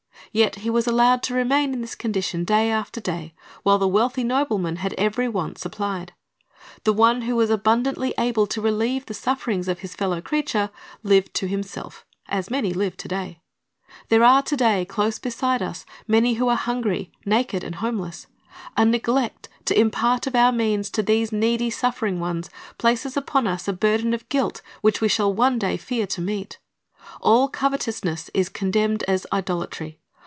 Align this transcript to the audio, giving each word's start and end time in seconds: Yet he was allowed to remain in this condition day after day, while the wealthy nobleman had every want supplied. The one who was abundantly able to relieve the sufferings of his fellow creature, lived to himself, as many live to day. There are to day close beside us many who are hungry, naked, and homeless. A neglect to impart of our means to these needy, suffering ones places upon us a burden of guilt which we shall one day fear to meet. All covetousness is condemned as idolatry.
Yet 0.33 0.55
he 0.63 0.69
was 0.69 0.87
allowed 0.87 1.23
to 1.23 1.33
remain 1.33 1.73
in 1.73 1.81
this 1.81 1.93
condition 1.93 2.45
day 2.45 2.69
after 2.71 3.01
day, 3.01 3.33
while 3.63 3.77
the 3.77 3.85
wealthy 3.87 4.23
nobleman 4.23 4.77
had 4.77 4.93
every 4.93 5.27
want 5.27 5.57
supplied. 5.57 6.13
The 6.85 6.93
one 6.93 7.23
who 7.23 7.35
was 7.35 7.49
abundantly 7.49 8.13
able 8.17 8.47
to 8.47 8.61
relieve 8.61 9.05
the 9.07 9.13
sufferings 9.13 9.67
of 9.67 9.79
his 9.79 9.93
fellow 9.93 10.21
creature, 10.21 10.69
lived 11.03 11.33
to 11.33 11.49
himself, 11.49 12.05
as 12.29 12.49
many 12.49 12.71
live 12.73 12.95
to 12.97 13.09
day. 13.09 13.41
There 14.07 14.23
are 14.23 14.41
to 14.43 14.55
day 14.55 14.85
close 14.85 15.19
beside 15.19 15.61
us 15.61 15.85
many 16.07 16.35
who 16.35 16.47
are 16.47 16.55
hungry, 16.55 17.11
naked, 17.25 17.61
and 17.61 17.75
homeless. 17.75 18.27
A 18.77 18.85
neglect 18.85 19.49
to 19.65 19.77
impart 19.77 20.27
of 20.27 20.33
our 20.35 20.53
means 20.53 20.89
to 20.91 21.03
these 21.03 21.33
needy, 21.33 21.69
suffering 21.69 22.21
ones 22.21 22.49
places 22.77 23.17
upon 23.17 23.47
us 23.47 23.67
a 23.67 23.73
burden 23.73 24.13
of 24.13 24.29
guilt 24.29 24.61
which 24.79 25.01
we 25.01 25.09
shall 25.09 25.33
one 25.33 25.59
day 25.59 25.75
fear 25.75 26.07
to 26.07 26.21
meet. 26.21 26.57
All 27.19 27.49
covetousness 27.49 28.29
is 28.33 28.47
condemned 28.47 29.03
as 29.09 29.27
idolatry. 29.33 29.97